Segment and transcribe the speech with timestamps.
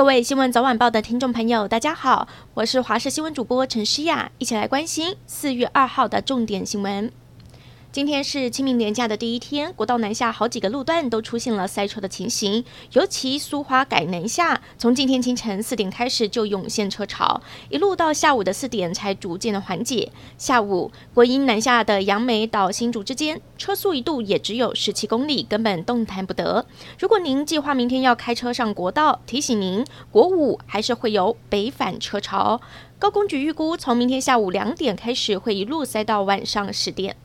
[0.00, 7.12] 各位新闻早晚报的听众朋友，大家好，我是华视新闻主播陈诗雅，一起来关心四月二号的重点新闻。
[7.92, 20.12] 今天是清明连假的第一天，国道南下好几个路段都出现了塞车的情形，尤其苏花改南下，从今天清晨四点开始就涌现车潮，一路到下午的四点才逐渐的缓解。
[20.38, 26.64] 下午国营南下的杨梅到新竹之间，车速一度也只有十七公里，根本动弹不得。
[26.96, 32.60] 如果您计划明天要开车上国道，提醒您国五还是会有北返车潮。
[33.00, 37.16] 高工局预估，从明天下午两点开始，会一路塞到晚上十点。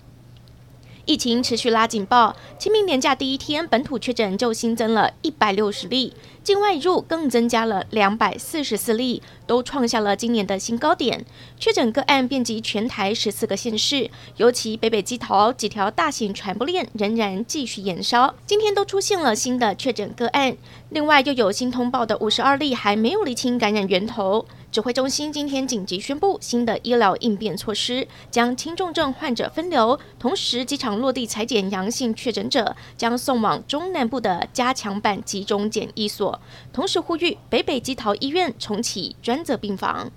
[1.05, 6.13] 疫情持续拉警报，清明连假第一天，本土确诊就新增了一百六十例，
[6.44, 11.23] 境外入更增加了两百四十四例，都创下了今年的新高点。
[11.60, 20.57] 确诊个案遍及全台十四个县市，尤其北北基桃几条大型传播链仍然继续延烧，今天都出现了新的确诊个案。
[20.90, 24.48] 另外又有新通报的五十二例还没有厘清感染源头。
[24.71, 36.41] 指挥中心今天紧急宣布新的医疗应变措施，将轻重症患者分流，同时机场落地采检阳性确诊者将送往中南部的加强版集中检疫所，
[36.74, 40.12] 同时呼吁北北基桃医院重启专责病房。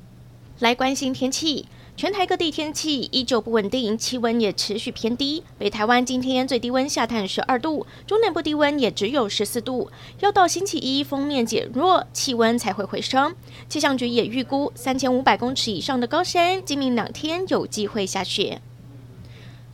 [0.59, 1.67] 来关心天气。
[1.99, 5.43] 全台各地天气依旧不稳定，气温也持续偏低。
[5.59, 9.91] 北台湾今天最低温下探十二度，中南部低温也只有十四度。
[10.21, 13.35] 要到星期一锋面减弱，气温才会回升。
[13.69, 18.62] 气象局也预估，三千五百公尺以上的高山，今明两天有机会下雪。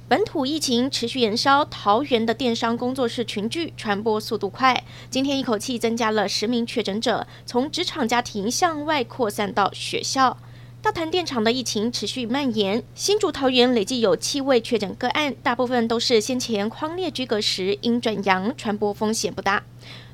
[0.09, 10.39] 本土疫情持续延烧，桃园的电商工作室群聚传播速度快，今天一口气增加了十名确诊者，从职场家庭向外扩散到学校。
[10.85, 19.63] 大潭电厂的疫情持续蔓延，新竹桃园累计有七位确诊个案，大部分都是先前框列居隔时因转阳，传播风险不大。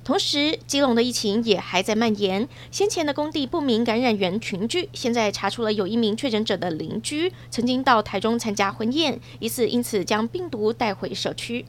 [0.04, 11.66] 同时，基隆的疫情也还在蔓延，先前的工地不明感染源群聚，现在查出了有一名确诊者的邻居曾经到台中参加婚宴，疑似因此将病毒带回社区。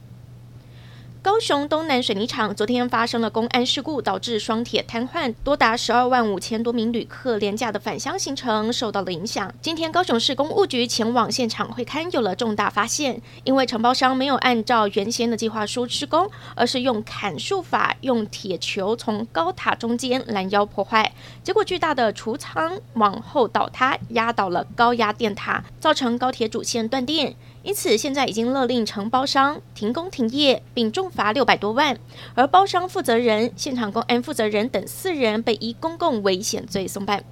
[1.22, 9.54] 高雄东南水泥厂昨天发生了公安事故，导致双铁瘫痪，多达十二万五千多名旅客廉价的返乡行程受到了影响。
[9.62, 21.12] 今天高雄市公务局前往现场会勘，有了重大发现，因为承包商没有按照原先的计划书施工，而是用砍树法，用铁球从高塔中间拦腰破坏，
[21.44, 27.36] 结果巨大的储仓往后倒塌，压倒了高压电塔，造成高铁主线断电。
[27.62, 31.96] 因此，现在已经勒令承包商停工停业，并重罚六百多万。
[32.34, 37.22] 而包商负责人、现场公安负责人等四人被以公共危险罪送办。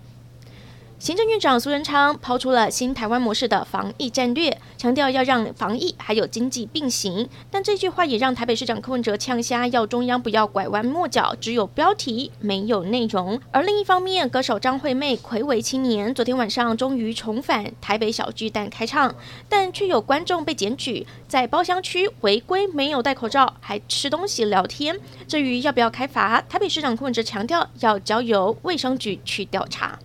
[1.00, 7.26] 行政院长苏贞昌抛出了新台湾模式的防疫战略，强调要让防疫还有经济并行。
[7.50, 13.40] 但这句话也让台北市长柯文哲呛瞎，要中央不要拐弯抹角，只有标题没有内容。
[13.50, 19.14] 而另一方面，歌手张惠妹魁伟青年，昨天晚上终于重返台北小巨蛋开唱，
[19.48, 25.00] 但却有观众被检举在包厢区违规没有戴口罩，还吃东西聊天。
[25.26, 29.98] 至于要不要开罚，台北市长柯文哲强调要交由卫生局去调查。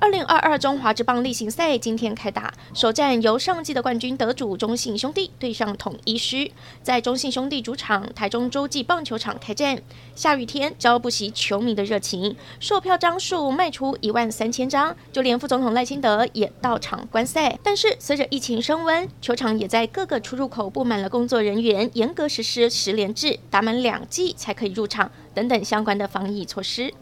[0.00, 6.50] 二零二二中华职棒例行赛今天开打，首战由上季的冠军得主中信兄弟对上统一狮，
[6.82, 9.78] 在中信兄弟主场台中洲际棒球场开战。
[10.14, 17.58] 下雨天浇不熄球迷的热情，售票张数卖出一万三千张，就连副总统赖清德也到场观赛。
[17.62, 26.94] 但是随着疫情升温，球场也在各个出入口布满了工作人员，严格实施十连制，打满两季才可以入场等等相关的防疫措施。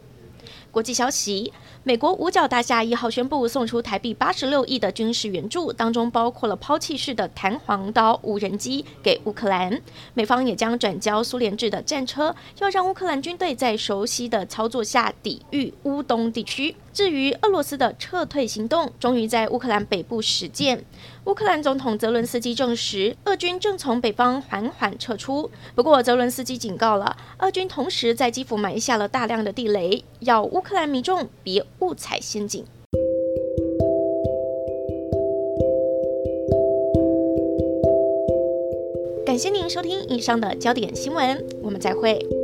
[0.71, 1.51] 国际消息。
[1.83, 9.81] 美国五角大厦一号宣布送出台币八十六亿的军事援助，当中包括了抛弃式的弹簧刀无人机给乌克兰。
[10.13, 16.75] 美方也将转交苏联制的战车，要让乌克兰军队在熟悉的操作下抵御乌东地区。
[16.99, 20.83] 至于俄罗斯的撤退行动，终于在乌克兰北部实践。
[21.23, 25.49] 乌克兰总统泽伦斯基证实，俄军正从北方缓缓撤出。
[25.75, 32.65] 不过，泽伦斯基警告了，俄军同时在基辅埋下了大量的地雷，要乌克兰民众别误踩陷阱。
[39.25, 42.38] 感谢您收听以上的焦点新闻，我们再会。